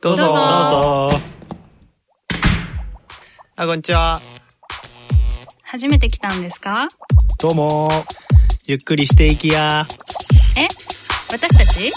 [0.00, 0.24] どうぞ。
[0.24, 1.18] どうぞどうぞ。
[3.56, 4.20] あ、こんにちは。
[5.62, 6.88] 初めて来たんですか？
[7.40, 7.88] どうも。
[8.66, 9.86] ゆっくりしていきや。
[10.56, 10.66] え？
[11.30, 11.92] 私たち？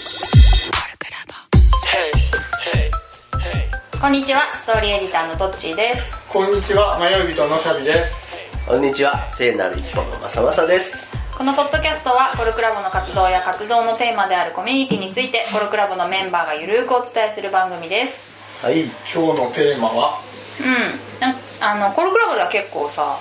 [4.01, 6.11] こんにちは、ストーリーエディターのトッチーです。
[6.27, 8.31] こんにちは、迷い人のシャビです。
[8.65, 11.00] こんにちは聖なる一歩のまさまさです
[11.41, 18.63] このポッドキャストはコルクラボの活動や活動のテーマであるコミュニティについてコルクラボのメンバーがゆるーくお伝えする番組です。
[18.63, 20.21] はい今日のテーマは、
[20.61, 21.65] うん。
[21.65, 23.17] あの、コルクラボでは結構さ、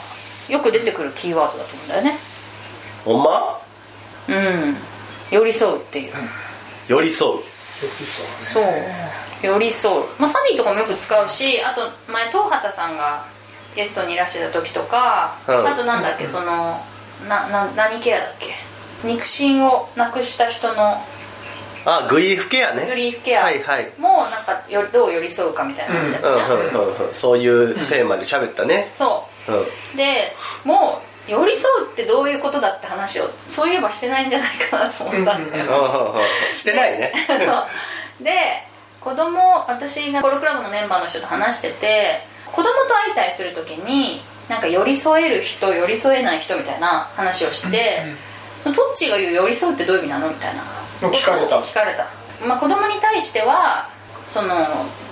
[0.51, 2.19] よく出てくるキーワードだと思うんだよね。
[3.07, 3.59] ほんま？
[4.29, 4.77] うん。
[5.31, 6.13] 寄り添うっていう。
[6.89, 7.43] 寄り添う
[8.43, 8.65] そう
[9.41, 13.25] 寄り添う、まあ、サニーとかもよく使うしあと前東畑さんが
[13.75, 16.85] ゲストにいらしてた時とか、うんあとなんだっけその
[17.29, 18.55] なな何ケアだっけ？
[19.05, 21.03] 肉親をなくした人の
[21.87, 22.87] あグリーフケアね。
[22.87, 23.43] グリーフケア。
[23.45, 23.91] はいはい。
[23.99, 27.15] もなんかよどう寄り添うかみたいな話だったじゃん、うんうんうんうん。
[27.15, 28.93] そういうテーマで喋ったね。
[28.95, 29.53] そう。
[29.53, 29.61] ん。
[29.61, 30.33] うで
[30.65, 36.15] もう寄り添うってどういうことだって話をそういえばしてないんじゃないかなと思ったんだよ、
[36.55, 37.13] してないね。
[37.29, 37.35] そ
[38.21, 38.25] う。
[38.25, 38.33] で
[39.01, 42.21] 子供私がコルクラブのメンバーの人と話してて
[42.53, 42.71] 子供と
[43.07, 44.21] 相対する時に
[44.51, 48.03] なんか寄り添える人寄り添えない人みたいな話をして、
[48.65, 50.65] そのトッチーが言う寄り添うってどういう意味なのみたいな。
[51.01, 51.61] の聞かれた。
[51.61, 52.07] 聞かれた、
[52.47, 53.89] まあ、子供に対しては
[54.27, 54.49] その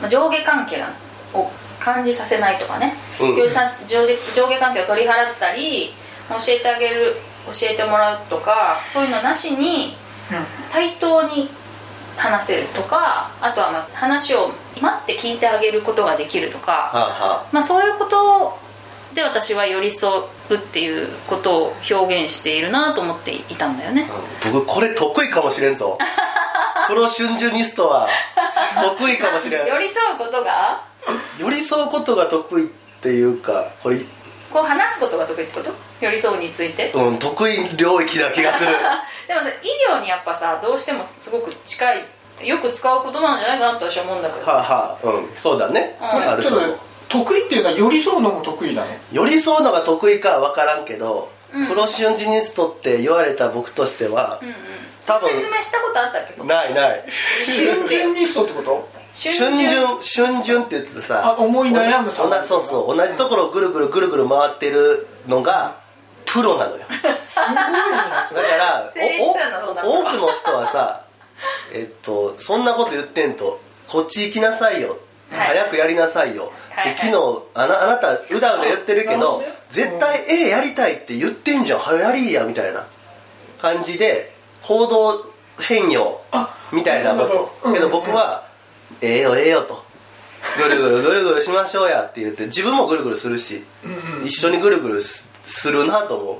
[0.00, 0.92] まあ上下関係が
[1.32, 3.36] を感じさせないとかね、うん。
[3.36, 5.94] 上下関係を取り払ったり
[6.28, 7.14] 教えてあげる
[7.46, 9.94] 教えてもらうとかそういうのなしに
[10.70, 11.48] 対等に
[12.16, 14.50] 話せるとかあとはまあ話を
[14.82, 18.58] 待って聞いてあげることができるとか、はあはまあ、そういうこと
[19.18, 24.06] で私は寄り添うっていうことを表現しているなと思っていたんだよね。
[24.08, 25.98] あ僕これ得意かもしれんぞ。
[26.86, 28.08] プロ春秋ニストは
[28.96, 29.66] 得意かもしれん。
[29.66, 30.80] 寄り添うことが？
[31.36, 32.68] 寄り添うことが得意っ
[33.02, 33.96] ていうかこれ
[34.52, 35.72] こう話すことが得意ってこと？
[36.00, 36.92] 寄り添うについて？
[36.94, 38.70] うん得意領域な気がする。
[39.26, 42.04] でもさ医療にやっぱさどうしてもすごく近い
[42.44, 44.46] よく使うことなんじゃないかなと私は思うんだけど。
[44.48, 45.32] はあはあうん。
[45.34, 46.06] そうだね、うん。
[46.30, 46.60] あると思う。
[46.60, 48.88] ちょっとね得意っていうのは寄り添うのも得意なの？
[49.12, 51.66] 寄り添うのが得意かは分からんけど、うん。
[51.66, 54.54] プロ春秋ニストって言われた僕としてはう、んうん。
[55.06, 56.42] 多分説明したことあったっけ？
[56.44, 57.04] ないない。
[57.44, 58.88] 春秋ニストってこと？
[59.14, 65.80] 春秋春秋って言ってあさ思い悩むおなそうそう同じところをぐるぐるぐるぐる回ってるのが
[66.26, 66.84] プロなのよ。
[67.26, 67.38] す
[68.34, 71.04] ごいだから多くの人はさ
[71.72, 74.98] えっとそんなこと言ってんとこっち行きなさいよ、はい
[75.30, 76.88] 早くやりなさいよ、はい。
[76.88, 81.78] はいで昨日あなあなたうだうだ言ってるけど絶対 A やりたいって言ってんじゃん。
[81.80, 82.86] 早やりやみたいな。
[83.60, 87.72] 感じで行動変容あみたいなこと。
[87.72, 88.46] けど僕は
[89.02, 89.82] 「ええよええよ」と
[90.56, 96.36] 「ぐるぐるぐるぐるしましょうや」って言って自分もぐるぐるするしうんうん一緒にぐるぐるすするなと思う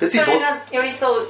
[0.00, 1.26] 別にどそれが寄り添う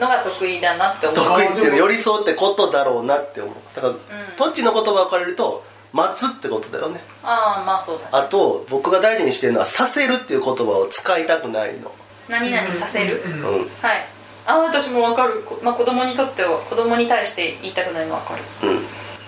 [0.00, 3.94] のが得意だなって思う得意っていうか寄り添うってことだろうなって思うだから、
[4.36, 7.00] トッチの言葉を借りると待つってことだよね。
[7.22, 11.92] ああまあそうだあと僕が大事にしてるのはさせるっていう言葉を使いたくないの。
[12.28, 14.06] 何々させる、うんうんはい。
[14.46, 18.68] ああ私も分かる、こまあ、子供にとっては子供に対して言いたくないの分かる。
[18.68, 18.84] うん。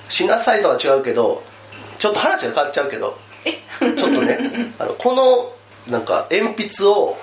[0.08, 1.42] しなさいとは違うけど
[1.98, 3.18] ちょっと話が変わっちゃうけど。
[3.44, 3.52] え？
[3.96, 5.52] ちょっとねあのこの
[5.90, 7.16] なんか鉛筆を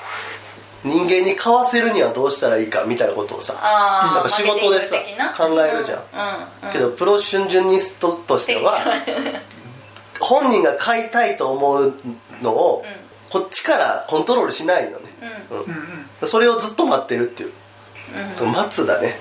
[0.84, 4.96] 人間に買わせるにはどうしたらいいかみたいなことをさああやっぱ仕事でさ
[5.36, 6.00] 考えるじゃん。
[6.00, 6.72] うんうん。
[6.72, 8.80] けどプロ春秋ニストとしては
[10.20, 11.94] 本人が買いたいと思う
[12.42, 12.86] のを
[13.30, 15.06] こっちからコントロールしないのね、
[15.50, 15.60] うん。
[15.60, 15.66] うん。
[15.66, 17.52] うんそれをずっと待ってるっていう、
[18.48, 19.20] 待つだね。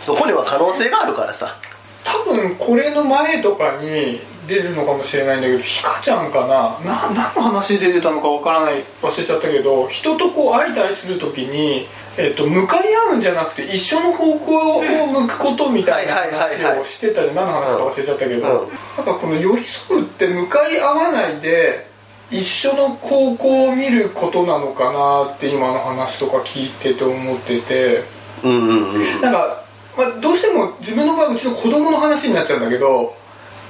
[0.00, 1.56] そこには可能性があるからさ
[2.04, 6.78] 多分これの前とかに出るのかもしれないんだけどひかちゃんかな？
[6.84, 11.86] な何の話で出てたのかわからない忘れちゃったけど人とこう相対する時に、
[12.18, 14.82] えっと、向かい合うんじゃなくて一緒の方向を
[15.22, 18.68] 向くことみたいな話をしてたり何の話か忘れちゃったけど、うん。
[18.96, 21.86] なんかこの寄り添うって向かい合わないで
[22.30, 28.04] 一緒の方向を見ることなのかなって今の話とか聞いてて思ってて。
[28.42, 29.20] うんうんうん。
[29.22, 29.63] なんか、
[29.96, 33.14] まあ、どうしても自分の場合うちの子供の話になっちゃうんだけど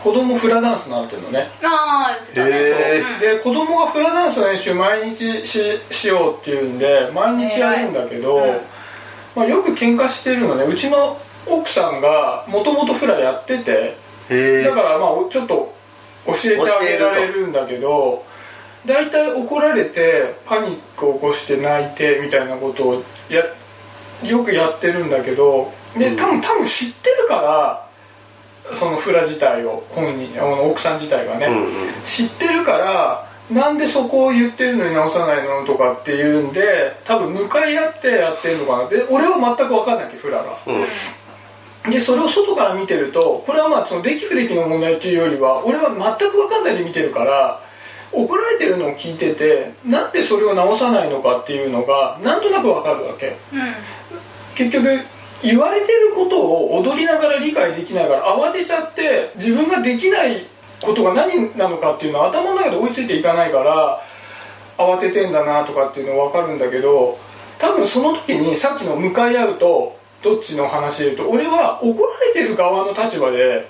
[0.02, 1.48] 子供フラダンス習ってるのね。
[1.62, 2.50] ああ言ってたね。
[2.52, 3.16] へう。
[3.16, 3.20] ん。
[3.20, 8.60] で子供がフラダンスの練習毎日ししようっていうんで毎日やるんだけど、偉いうん。
[9.36, 10.64] まあ、よく喧嘩してるのね。
[10.64, 13.96] うちの奥さんがもともとフラやってて
[14.30, 15.74] へえだからまあちょっと
[16.26, 18.24] 教えてあげられるんだけど
[18.86, 23.44] 大体怒られてパニックを起こして泣いてみたいなことをや
[24.28, 27.88] よくやってるんだけどで多分多分知ってるから
[28.70, 31.72] そそのフラ自体を本人あの奥さん自体がね、うんうん。
[32.04, 38.86] 知ってるからなんでそこを言ってるのに直さないのとかっていうんで多分向かい合ってやってるのかな。
[38.86, 40.58] って俺は全く分かんないわけフラが。
[40.66, 41.90] うん。
[41.90, 47.60] でそれを外から見てるとこれはまあその出来不出来の問題っていうよりは俺は全く分かんないで見てるから
[48.12, 53.36] 怒られてるのを聞いててなんでそれを直さないのかっていうのがなんとなく分かるわけ。
[53.52, 53.74] うん。
[54.54, 55.00] 結局
[55.42, 60.46] 言われてることを踊りながら理解できないから慌てちゃって自分ができない
[60.80, 64.00] ことが何なのかっていうのは頭の中で追いついていかないから
[64.78, 67.18] 慌ててんだなとかっていうのは分かるんだけど
[67.58, 73.68] 多分その時にさっきの向かい合うとどっちの話で言うと俺は怒られてる側の立場で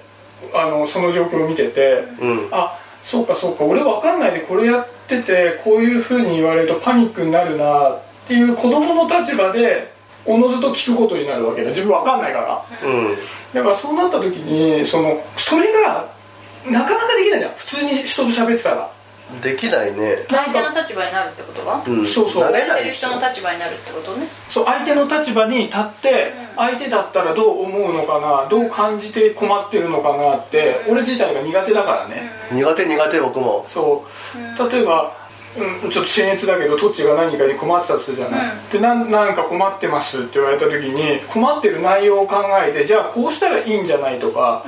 [0.55, 2.49] あのその状況を見ててうん。
[2.50, 9.93] あそうかそうか俺分かんないでこれやっててこういうふうに言われるとパニックになるなっていう子供の立場で
[10.26, 11.69] おのずと聞くことになるわけだ。
[11.69, 12.65] 自分分かんないから。
[12.88, 13.17] うん。
[13.53, 16.09] だからそうなった時にそのそれが
[16.67, 17.55] なかなかできないじゃん。
[17.55, 18.91] 普通に人と喋ってたら。
[19.41, 20.17] できないね。
[20.29, 21.82] 相手の立場になるってことは？
[21.87, 22.06] うん。
[22.06, 22.44] そうそう。
[22.44, 24.26] 慣れ相手るないでしょ人の立場になるってことね。
[24.50, 32.31] そう相手の立場に立って相手だったらどう思うのかなどう感じて困ってるのかなって俺自体が苦手だからね。
[32.53, 33.65] 苦手苦手僕も。
[33.69, 34.05] そ
[34.37, 34.71] う。
[34.71, 35.17] 例えば、
[35.56, 38.71] うん、ちょっと僭越だけどトッチが何かに困ってたとするじゃない、うん。
[38.71, 42.37] でなんなんか困ってますって言われた時に困ってる内容を考
[42.67, 44.65] えてじゃあこうしたらいいんじゃないとか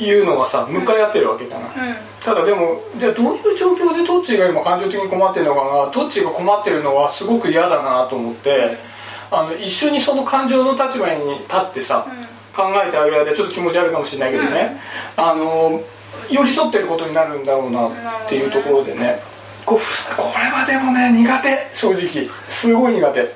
[0.00, 1.88] いうのがさ向かい合ってるわけじゃない、うん。
[1.88, 1.96] うん
[2.26, 5.92] ただでもじゃあどういう状況でトッチが今感情的に困ってるのかな。
[5.92, 8.78] トッチが困ってるのはすごく嫌だなと思って
[9.30, 12.04] あの一緒にその感情の立場に立ってさ、
[12.52, 14.80] 考えてあげる間ちょっと気持ち悪いかもしれないけどね、
[15.16, 15.80] あの
[16.28, 17.92] 寄り添ってることになるんだろうなっ
[18.28, 19.20] ていうところでね
[19.66, 21.70] こうふこれはでもね苦手。
[21.74, 22.28] 正直。
[22.48, 23.34] すごい苦手。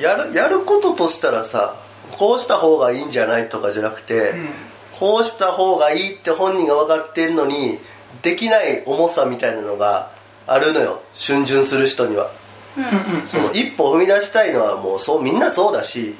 [0.00, 1.76] やるやることとしたらさ
[2.12, 4.48] こうした方がいいんじゃないとかじゃなくて、ん。
[4.98, 7.78] こうした方がいいって本人が分かってんのに
[8.22, 10.12] できない重さみたいなのが
[10.46, 11.02] あるのよ。
[11.14, 12.30] 逡巡する人には、
[13.26, 16.14] その一歩踏み出したいのはもうそうみんなそうだし、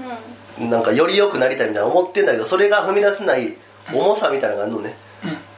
[0.58, 3.56] なんかより良くなりたいみたいな思ってんだけどそれが踏み出せない
[3.92, 4.96] 重さみたいなのがあるのね、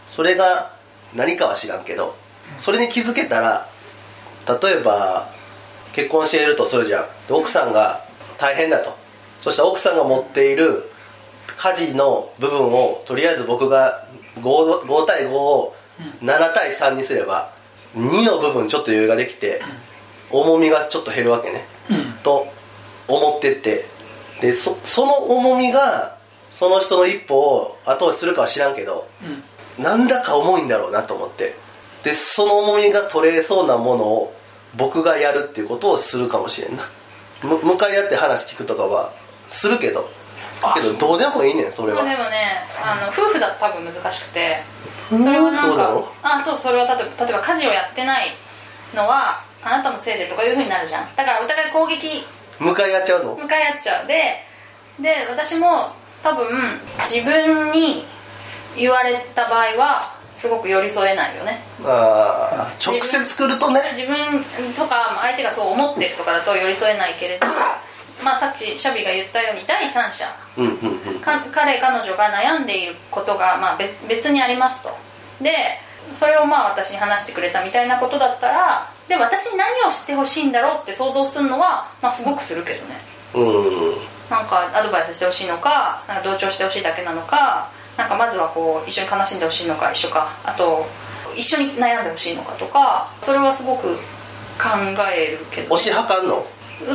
[0.06, 0.72] それが
[1.14, 2.16] 何かは知らんけど
[2.58, 3.68] それに気づけたら
[4.46, 5.28] 例えば
[5.92, 7.04] 結婚しているとするじゃん。
[7.26, 8.04] で奥さんが
[8.38, 8.94] 大変だと。
[9.40, 10.90] そしたら奥さんが持っている
[11.56, 14.06] 家事の部分をとりあえず僕が
[14.36, 15.74] 5, 5対5を
[16.20, 17.52] 7対3にすれば
[17.94, 19.60] 2の部分ちょっと余裕ができて
[20.30, 21.64] 重みがちょっと減るわけね、
[22.22, 22.48] と
[23.08, 23.84] 思ってって。
[24.40, 26.18] でそその重みが
[26.52, 29.06] その人の一歩を後押しするかは知らんけど、
[29.78, 31.54] なんだか重いんだろうなと思って
[32.06, 34.32] でその重みが取れそうなものを
[34.76, 36.84] 僕がやるっていうことをするかもしれんな。
[37.42, 39.12] む向かい合って話聞くとかは
[39.48, 40.08] するけど。
[40.74, 42.04] けどどうでもいいねんそれは。
[42.04, 44.62] まあでもねあの夫婦だと多分難しくて。
[45.08, 48.28] それをなんかあそうそれは例えば例えば家事をやってない
[48.94, 51.16] のはあなたのせいでとかいうふうになるじゃん。
[51.16, 52.24] だからお互い攻撃
[52.60, 53.34] 向かい合っちゃうの？
[53.34, 54.06] 向かい合っちゃう。
[54.06, 54.44] で
[55.00, 55.90] で私も
[56.22, 56.46] 多分
[57.08, 58.04] 自分に
[58.76, 61.60] 言われた場合はすごく寄り添えないよね。
[61.84, 63.80] ああ直接来るとね。
[63.94, 64.44] 自分
[64.74, 67.46] とか相手がそう思ってるとかだと寄り添えないけれど
[68.22, 70.24] まあさっきシャビが言ったように第三者
[70.56, 71.20] うんうんうん。
[71.20, 74.90] か彼彼女が悩んでいることが、まあ、別別にありますと。
[75.40, 75.52] で
[76.14, 82.96] それをまあ私に話してくれたみたいなことだったらで私に何をしてほしいんだろうって想像するのは、まあ、すごくするけどね。
[83.34, 84.16] うん。
[84.30, 90.84] なんかアドバイスしてほしいのかなんか同調してほしいだけなのかなんかまずはこう一緒に悲しんでほしいのか一緒かあと
[91.36, 93.94] 一緒に悩んでほしいのかとかそれはすごく
[94.56, 94.68] 考
[95.14, 96.44] えるけど、推し量んの？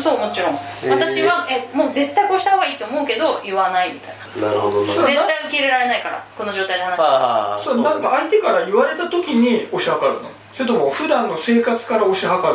[0.02, 0.90] そうもちろん、ー。
[0.90, 4.48] 私はえもう絶対こうした方がいいと思うけど言わないみたいな。
[4.48, 4.94] なるほどな。
[4.94, 5.14] 絶対
[5.48, 7.04] 受け入れられないからこの状態で話して。
[7.04, 7.82] ああそう。
[7.82, 10.30] なんか相手から言われた時に推し量るの？
[10.54, 12.54] それとも普段の生活から推し量るの？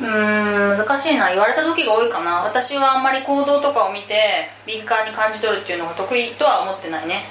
[0.00, 1.28] うーん難しいな。
[1.28, 2.42] 言われた時が多いかな。
[2.42, 7.24] 私はあんまり行動とかを見て敏感に感じ取るっていうのが得意とは思ってないね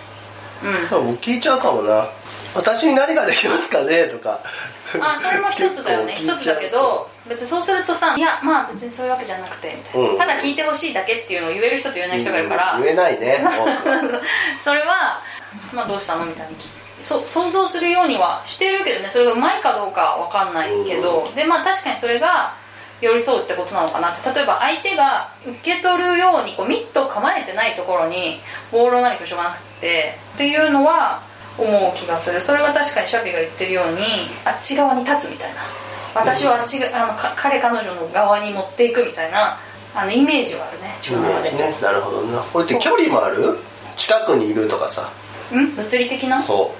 [0.63, 1.15] うん。
[1.15, 2.07] 聞いちゃうかもな。
[2.55, 4.39] 私に何ができますかねとか。
[4.99, 6.15] あそれも一つだよね。
[6.15, 10.17] 一つだけど別にそうするとさいやまあ別にそういうわけじゃなくてみたいな、うん。
[10.17, 12.83] ただ聞いてほしいだけっていうのを言える人と言えない人がいるから、うん。
[12.83, 13.43] 言えないね
[14.63, 15.21] それは
[15.73, 22.53] まあどうしたのみたいに聞そ想像するようにはしてるけどねそれがうまいかどうかわかんないけど、でまあ確かにそれが
[23.01, 24.33] 寄り添うってことなのかなって。
[24.33, 28.39] 例えば相手が受け取るようにこうミットを構えてないところに
[28.71, 31.21] ボールを投げてもしょうがなくてっていうのは
[31.57, 32.41] 思う気がする。
[32.41, 34.01] それは確かにシャビが言ってるように
[34.45, 35.61] あっち側に立つみたいな。
[36.15, 39.59] 私はあっちがあのか彼彼女の側に持っていくみたいな
[39.95, 40.95] あのイメージはあるね。
[41.01, 41.75] 自イメージね。
[41.81, 42.41] なるほどな。
[42.41, 43.57] これって距離もある？
[43.95, 45.09] 近くにいるとかさ。
[45.53, 45.75] ん？
[45.75, 46.41] 物理的な？
[46.41, 46.73] そ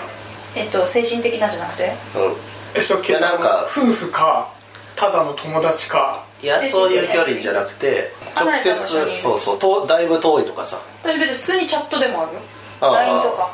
[0.55, 1.93] えっと精神的なじゃなくて？
[2.15, 2.35] ううん。
[2.75, 4.51] えそれいやなんか夫婦か
[4.99, 6.25] ただの友達か。
[6.43, 8.77] いやそういう距離じゃなくて直接
[9.13, 10.77] そうそうとだいぶ遠いとかさ。
[11.01, 12.39] 私別に普通にチャットでもあるよ。
[12.81, 12.95] ああ。
[12.95, 13.51] LINE とか。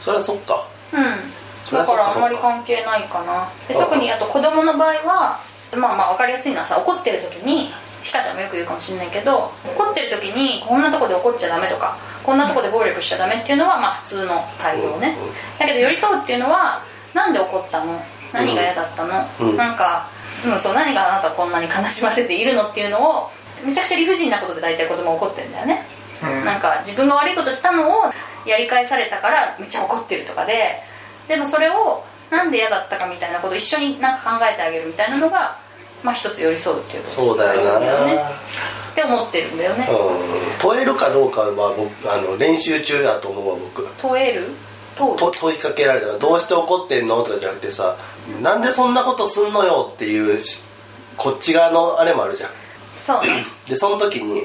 [0.00, 0.66] それはそっか。
[0.92, 1.78] うん。
[1.78, 3.48] だからあんまり関係ないかな。
[3.68, 5.40] で特にあと子供の場合は
[5.76, 7.70] まあまあ分かりやすいのはさ怒ってる時に
[8.02, 15.16] ひかちゃんもよく言うかもしれないけど怒ってる時にこんなとこで怒っちゃダメとかこんなとこで暴力しちゃダメっていうのはまあ普通の対応ね。
[15.60, 16.82] だけど寄り添うっていうのは
[17.14, 18.00] なんで怒ったの？
[18.32, 19.56] 何が嫌だったの、うん。
[19.56, 20.08] なんか、
[20.44, 23.30] うん、そう何があなたをこんなに悲しませているのっていうのを
[23.64, 25.82] めちゃくちゃ理不尽なことで大体子供は怒ってるんだよね。
[26.22, 26.44] うん。
[26.44, 28.04] なんか自分が悪いことしたのを
[28.46, 30.80] やり返されたからめっちゃ怒ってるとかで
[31.28, 35.58] でもそれをなんで嫌だったかみたいなことを一緒になんか考えてあげるみたいなのが
[36.02, 38.16] まあ一つ寄り添うっていうそうだよな、ね
[38.92, 39.86] って思ってるんだよね。
[39.88, 40.58] うん。
[40.58, 43.86] 問えるかどうかは僕あの練習中やと思うわ僕。
[44.00, 44.48] 問える？
[44.96, 47.22] 問問いかけられたらどうして怒ってんの？
[47.22, 47.96] とかじゃなくてさ
[48.42, 50.60] なんでそんなことすんのよっていうし
[51.16, 52.50] こっち側のあれもあるじゃん。
[53.00, 53.22] そう。
[53.26, 54.42] ね でその時に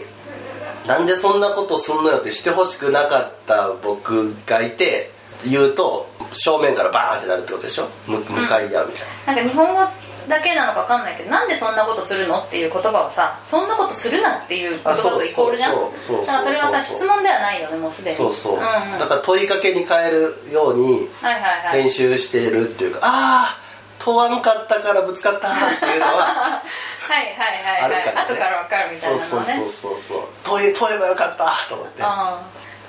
[0.87, 5.09] なんでそんなことすんのよってしてほしくなかった僕がいて
[5.49, 7.87] 言うと正面からバーンってなるってことでしょ？
[8.07, 9.81] 向向かい合うみたいな、なんか日本語
[10.27, 15.73] だけなのか分かんないけどなんでそんなことするのっていう言葉はさそんなことするなっていう言葉とイコールじゃん？
[15.73, 18.15] あそうそうだからそれはさ質問ではないよねもうすでに。
[18.15, 18.63] そうそう、んうん、
[18.99, 21.83] だから問いかけに変えるようにはいはいはい。
[21.83, 23.64] 練習しているっていうか、ああ
[24.05, 28.01] 問わんかったからぶつかったっていうのは はいはいはいはい。
[28.01, 29.55] あるから、ね、後から分かるみたいそうなね。
[29.55, 32.01] そうそうそうそう問え問えばよかったと思って。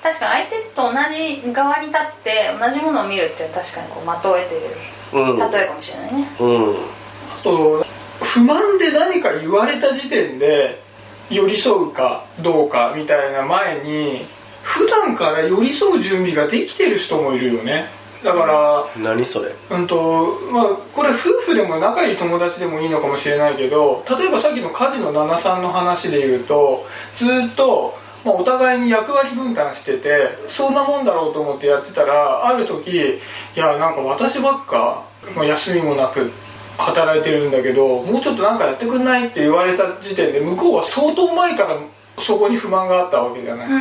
[0.02, 4.76] 確かに相手と同じ側に立って同じものを見るっていうのは確かにこう的を得ている。
[5.12, 5.50] うん。
[5.50, 6.28] 例えかもしれないね。
[6.38, 6.76] うん。
[6.76, 7.86] あと
[8.20, 10.82] 不満で何か言われた時点で
[11.30, 14.26] 寄り添うかどうかみたいな前に
[14.62, 17.86] 普段から寄り添う準備ができてる人もいるよね
[18.26, 19.54] だから何それ？
[19.70, 33.20] うんとまあ、これ夫婦でも仲いい友達でもいいのかもしれないけど例えばさっきの家事の旦那さんの話で言うとずっと、まあ、お互いに役割分担しててそんなもんだろうと思ってやってたらある時い
[33.54, 35.04] やなんか私ばっか、
[35.36, 36.32] まあ、休みもなく
[36.78, 41.78] 働いてるんだけどもうちょっとなんかやってくんないって言われた時点で向こうは相当前から
[42.18, 43.68] そこに不満があったわけじゃない。
[43.68, 43.80] うん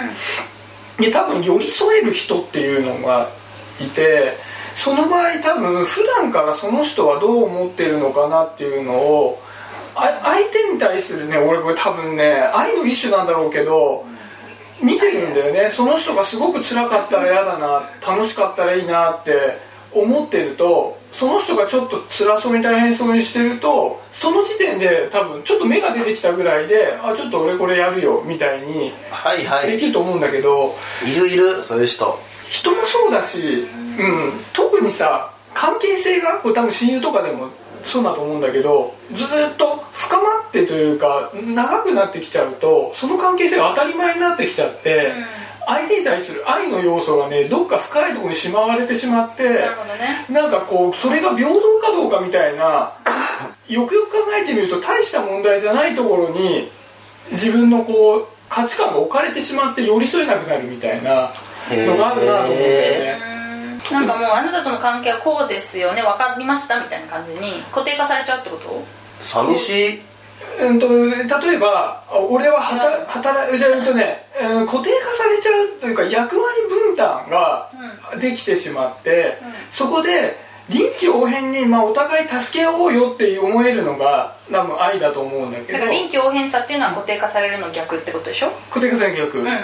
[0.97, 3.29] で多分寄り添える人っていうのが
[3.79, 4.37] いて
[4.75, 9.41] その場合多分普段からその人はどう思ってるのかなっていうのを
[9.95, 14.05] あ相手に対するね俺これ多分ね愛の一種なんだろうけど
[14.83, 15.71] 見てるんだよね。
[15.71, 19.57] その人がすごく辛かったら嫌だな楽しかったらいいなって
[19.93, 29.71] 思ってるとその人がちょっと辛そうに大変そうにしてるとその時点で多分ちょっと芽が出てきたぐらいであちょっと俺これやるよみたいにはいはい。
[29.71, 30.75] できると思うんだけど、
[31.07, 33.67] いるいるそういう人人もそうだし、
[33.99, 37.49] うん、特にさ関係性が多分親友とかでも
[37.85, 45.13] そうだと思うんだけどずっと深まってというか長くなってきちゃうとその関係性が当たり前になってきちゃって、
[45.67, 50.25] 相手に対する愛の要素がねどっか深いところにしまわれてしまってなるほどね。
[50.29, 52.93] なんかこうそれが平等かどうかみたいな
[53.67, 56.69] よくよく考えてみると大した問題じゃないところに
[57.31, 61.31] 自分のこう価値観が置かれてしまって寄り添えなくなるみたいな
[61.71, 63.35] のがあるなと思うんだよね。
[63.91, 68.83] なんかもうあなたとの関係はこうですよね分かりましたみたいな感じに固定化されちゃうってこと？
[69.19, 70.01] 寂しい。
[70.59, 77.69] うんと例えば俺ははた働いじゃあうんとね、うん固定化されちゃうというか役割分担が
[78.19, 79.37] できてしまって、
[79.69, 80.37] そこで
[80.69, 85.73] 臨機応変に、まあ、お互い助け合おうよって思えるのが多分愛だと思うんだけど。
[85.73, 88.49] だから臨機応変さっていうのは固定化されるの逆ってことでしょ？
[88.71, 89.59] 固定化される逆、うんうんうん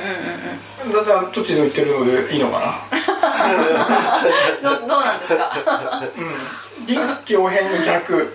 [0.93, 5.51] だったら栃の言ってるのでいいのかうん どどうなんですか？
[5.65, 6.85] なうん。
[6.87, 8.13] 臨機応変の逆。
[8.15, 8.31] うんうん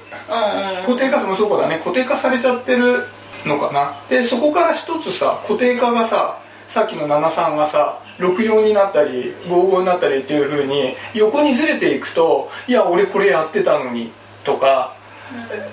[0.86, 1.78] 固定化もそうだね。
[1.84, 3.06] 固定化されちゃってる
[3.44, 3.92] のかな。
[4.08, 6.36] でそこから一つさ固定化がさ
[6.68, 14.10] さっきの73がさ64になったり55になったりっていう風に横にずれていくといや俺これやってたのに
[14.44, 14.94] とか、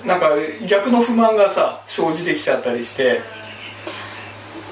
[0.04, 0.30] なんか
[0.66, 3.20] 逆の不満がさ生じてきちゃったりして。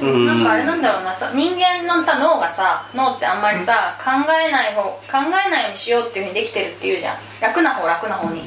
[0.00, 0.26] うん。
[0.26, 4.99] なんかあれなんだろうなさ人間のさ脳がさ脳ってあんまりさ、考えない方考
[5.47, 7.17] えないようにしようっていうふうにできてるっていうじゃん。
[7.41, 8.43] 楽な方楽な方に。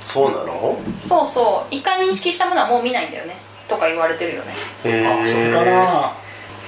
[0.00, 0.78] そうなの？
[1.00, 1.74] そうそう。
[1.74, 3.34] 一回認識したものはもう見ないんだよね。
[3.68, 4.54] とか言われてるよね。
[4.84, 6.12] へあそれかえな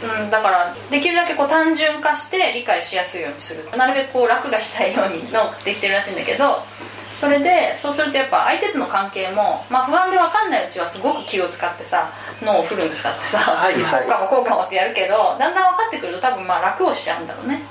[0.03, 3.65] うん、だからできるだけこう単純化して理解しやすいようにする。
[3.77, 6.63] なるべくこう楽がしたいようにのできてるらしいんだけど
[7.11, 12.11] それでそうするとやっぱ相手との関係も、まあ、不安で分かんないうちはすごく気を使ってさ
[12.43, 14.05] 脳をフルに使ってさ、はいはい。
[14.05, 17.63] こうかもこうかもってやるけどだんだん分かってくると多分まあ楽をしちゃうんだろうね。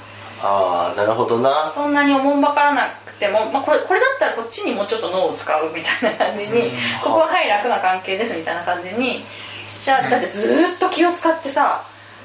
[0.43, 1.71] ああなるほどな。
[1.73, 6.71] そんなにおもんばからなくても、まあ、これこれだったらこっちにもうちょっと脳を使うみたいな感じに、
[7.03, 9.23] ここははい楽な関係ですみたいな感じに
[9.67, 11.83] しちゃだってずーっと気を使ってさ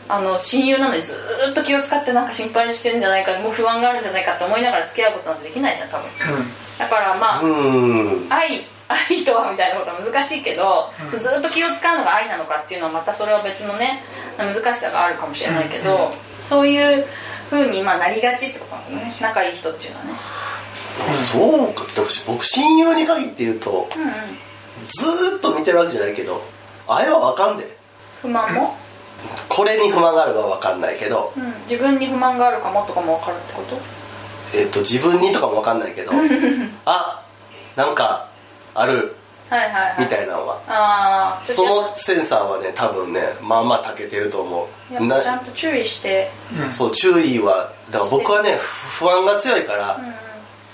[0.09, 6.07] あの親友なのにずーっと気を使ってなんか心配してるんじゃないかもう不安があるんじゃないかって思いながら付き合うことなんてできないじゃん多分。
[6.79, 8.33] だからまあ、うーん。
[8.33, 14.05] 愛愛とはみたいなことは難しいけど、そうずっと気を使うのが愛なのかっていうのはまたそれは別のね
[14.39, 16.13] 難しさがあるかもしれないけど、
[16.49, 17.05] そういう
[17.51, 19.17] 風にまあなりがちってことなのね。
[19.21, 20.13] 仲いい人っていうのはね。
[21.15, 24.11] そうかだから僕親友に限って言うとうんうん。
[24.89, 26.41] ずーっと見てるわけじゃないけど
[26.87, 27.77] あれは分かんで
[28.23, 28.77] 不満も、
[29.49, 33.77] これに不満があるかは分かんないけど、うん、自分に不満があるかもとかも分かるってこと？
[34.57, 36.13] えっと自分にとかも分かんないけど
[36.85, 37.25] あ
[37.75, 38.29] なんか
[38.75, 39.15] ある。
[39.49, 40.01] はいはいはい。
[40.01, 40.61] みたいなのは。
[40.67, 46.31] ああそのセンサーはね多分ねまあまあ長けてると思やうちゃんなと注意して。
[46.71, 48.57] そう注意はだから僕はね
[48.99, 50.15] 不安が強いから、うんうん。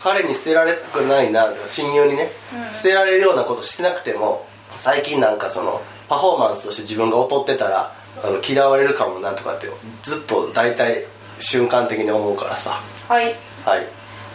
[0.00, 2.30] 彼に捨てられたくないな親友にね、
[2.68, 2.74] うん。
[2.74, 9.68] 捨てられるようなことしてなくても最近なんかそのパフォーマンスとして自分が劣ってたらあの嫌われるかもなとかって
[10.02, 11.04] ずっと大体
[11.38, 12.80] 瞬間的に思うからさ。
[13.08, 13.34] はい。
[13.64, 13.86] はい。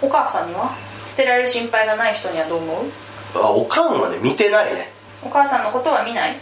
[0.02, 0.72] お母さんには？
[1.10, 2.86] 捨てられる心配がない人にはどう思う？
[3.36, 4.90] あおかんはね見てないね。
[5.24, 6.38] お母さんのことは見ない？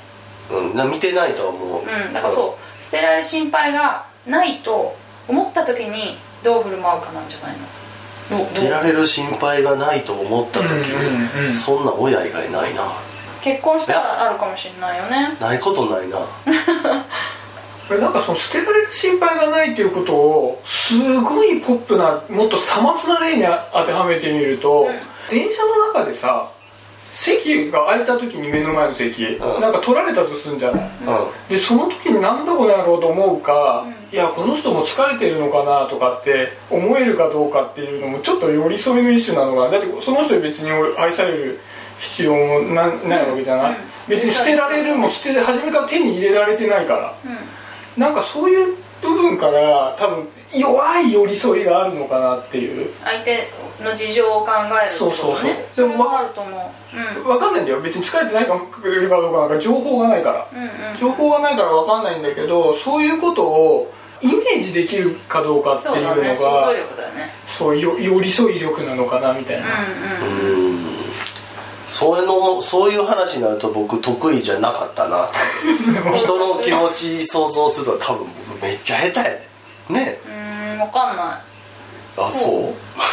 [0.51, 1.81] うんな見てないとは思う。
[1.81, 2.83] うんだからそう。
[2.83, 4.95] 捨てられる心配がないと
[5.27, 8.37] 思った時にどう振る舞うかなんじゃないの？
[8.37, 12.91] 捨てられる心配がないと思った時にそんな親以外ないな
[13.45, 15.37] 結婚したらあるかもしれないよね。
[15.39, 16.17] ないことないな。
[17.87, 24.89] これなんかその捨てられる心配がないっていうことをすごいポップなもっとさまつな例に当てはめてみると、
[25.29, 26.47] 電車の中でさ
[27.15, 29.61] 席が空いた時に目の前の席、うん。
[29.61, 31.47] なんか取られたとするんじゃない、うん。
[31.47, 34.15] でその時になんだこれやろうと思うか、うん。
[34.15, 41.59] いやこの人も疲れてるのかなとかって思えるかどうかっていうのもちょっと寄り添いの一種なのがだってその人に別に愛される
[41.99, 43.77] 必要もなないわけじゃない、うん。
[44.07, 47.15] 別に捨てられるも捨て初めから手に入れられてないから。
[47.25, 48.01] うん。
[48.01, 52.89] なんかそういう部分から多分弱い寄り添いがあるのかなっていう。
[53.03, 53.47] 相手
[53.83, 54.97] の事情を考えるね。
[54.97, 55.89] そうそうそう。
[55.89, 56.73] でもはあると思
[57.21, 57.23] う。
[57.23, 57.81] 分かんないんだよ。
[57.81, 60.47] 別に疲れてないかどうかなんか情報がないから。
[60.51, 60.67] うんうん。
[60.67, 66.37] うん情報がないから分かんないんだけどそういうことをイメージできるかどうかってそういうのだね。
[66.37, 67.29] 想像が力だよね。
[67.45, 69.65] そうよ寄り添い力なのかなみたいな、
[70.23, 70.74] うんうんうん
[71.95, 75.29] そういうのもそういう話になると僕得意じゃなかったな。
[76.17, 79.39] 人の気持ち想像すると多分僕めっちゃ下手やね
[79.89, 80.19] ね。
[80.25, 81.25] うーん分かんない。
[82.17, 82.51] あそう。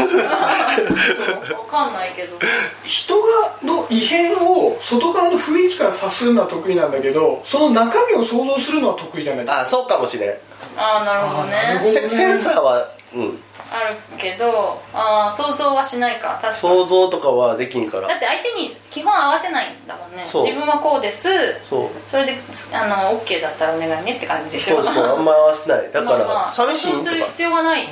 [0.03, 0.19] 分
[1.71, 2.37] かんないけど。
[2.83, 3.29] 人が
[3.63, 9.49] の異変を外側の雰囲気から察するのは得意なんだけどその中身を想像するのは得意じゃない？
[9.49, 10.31] あそうかもしれん。
[10.77, 11.81] ああなるほどね。
[12.09, 16.55] センサーはうんあるけどああ想像はしないか確かに。
[16.55, 18.09] 想像とかはできんから。
[18.09, 20.25] だって相手に基本合わせないんだもんね。
[20.25, 20.45] そう。
[20.45, 21.29] 自分はこうです。
[21.63, 21.89] そう。
[22.07, 22.37] それで
[22.73, 24.83] あの OK だったらお願いねって感じでしょ。
[24.83, 25.91] そうそうあんま合わせない。
[25.93, 27.11] だからあ寂しいんとか。
[27.11, 27.89] する必要がない、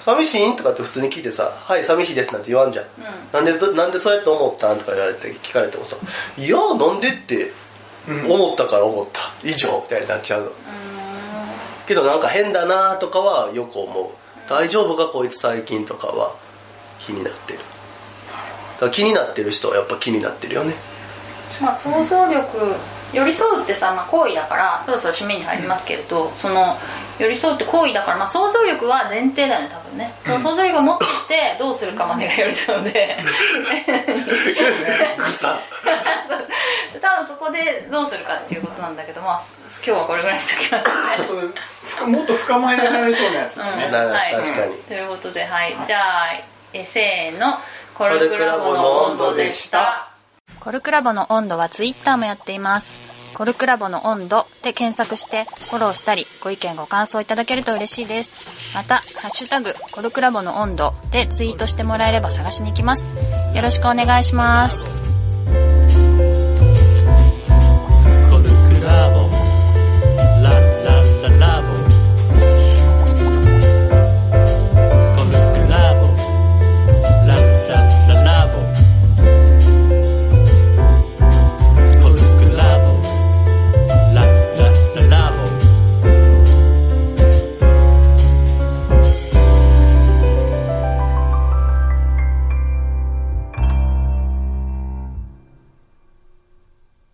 [0.00, 2.88] 寂しいんとかって普通に聞いてさ「はい寂しいです」なんて言わんじゃん、う
[3.32, 5.96] なんでなんでそうやって思ったんとか言われて聞かれてもさ
[6.36, 7.52] 「いやなんで?」って
[8.08, 8.32] うん。
[8.32, 9.20] 思ったから思った。
[9.44, 10.46] 以上みたいになっちゃうの。
[10.46, 10.54] うーん。
[11.86, 14.06] けどなんか変だなとかはよく思う
[14.52, 16.36] 大丈夫かこいつ最近とかは
[16.98, 17.58] 気になってる。
[18.78, 20.74] だ気になってる人はやっぱ気になってるよね。
[21.58, 22.76] まあ想像力
[23.14, 26.76] 寄り添うってさ、まあ、行為だからそろそろ締めに入りますけれど、その
[27.18, 33.16] 寄り添うって行為だから、まあ、想像力は前提だよね多分ね、その想像力をもってしてどうするかまでが寄り添うで。
[35.26, 35.48] 草
[37.00, 41.26] 多分そこでどうするかっていうことなんだけどまあ今日はこれぐらいにしときますね。
[41.26, 43.92] ちょっと深もっと深まりなれそうなやつだね、うん。
[43.92, 44.34] なはい。
[44.34, 45.76] 確かにということではい。
[45.86, 46.32] じゃあ
[46.72, 47.58] えせーの。
[47.94, 50.08] コルクラボの温度でした。
[50.60, 53.34] コルクラボの温度はツイッターもやっています。
[53.34, 58.76] コルクラボの温度で検索してフォローしたりご意見ご感想いただけると嬉しいです。
[58.76, 63.06] また「ハッシュタグコルクラボの温度」でツイートしてもらえれば探しに行きます。
[63.54, 65.11] よろしくお願いします